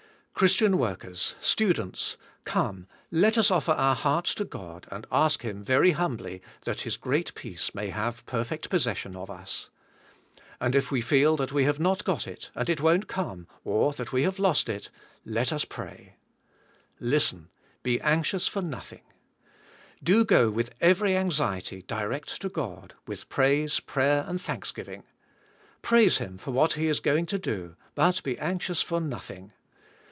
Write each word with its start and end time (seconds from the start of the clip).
Christian 0.33 0.79
work 0.79 1.01
the; 1.01 1.09
I.IFK 1.09 1.11
OF 1.11 1.11
re:st. 1.11 1.57
243 1.57 1.69
ers, 1.69 2.15
students, 2.15 2.17
come 2.45 2.87
let 3.11 3.37
us 3.37 3.51
offer 3.51 3.73
our 3.73 3.93
hearts 3.93 4.33
to 4.33 4.43
God 4.43 4.87
and 4.89 5.05
ask 5.11 5.43
Him 5.43 5.63
very 5.63 5.91
humbly, 5.91 6.41
that 6.65 6.81
His 6.81 6.97
g 6.97 7.07
reat 7.09 7.35
peace 7.35 7.75
may 7.75 7.89
have 7.89 8.25
perfect 8.25 8.71
possession 8.71 9.15
of 9.15 9.29
us. 9.29 9.69
And 10.59 10.73
if 10.73 10.89
we 10.89 10.99
feel 10.99 11.35
we 11.37 11.65
have 11.65 11.79
not 11.79 12.03
g"ot 12.03 12.25
it, 12.27 12.49
and 12.55 12.71
it 12.71 12.81
won't 12.81 13.07
come, 13.07 13.45
or 13.63 13.93
that 13.93 14.11
we 14.11 14.23
have 14.23 14.39
lost 14.39 14.67
it, 14.67 14.89
let 15.25 15.53
us 15.53 15.63
pray. 15.63 16.15
Listen, 16.99 17.49
"Be 17.83 17.99
anxious 18.01 18.47
for 18.47 18.63
noth 18.63 18.93
ing*." 18.93 19.01
Do 20.03 20.25
g"o 20.25 20.49
with 20.49 20.73
every 20.81 21.15
anxiety, 21.15 21.83
direct 21.83 22.41
to 22.41 22.49
God, 22.49 22.95
with 23.05 23.29
praise, 23.29 23.79
prayer, 23.79 24.25
and 24.27 24.41
thank 24.41 24.65
sg 24.65 24.83
iving. 24.85 25.03
Praise 25.83 26.17
Him 26.17 26.39
for 26.39 26.49
what 26.49 26.73
He 26.73 26.87
is 26.87 26.99
going 26.99 27.27
to 27.27 27.37
do, 27.37 27.75
but 27.93 28.23
be 28.23 28.39
anxious 28.39 28.81
for 28.81 28.99
nothing". 28.99 29.51